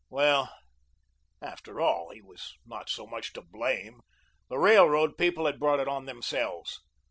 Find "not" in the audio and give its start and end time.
2.65-2.89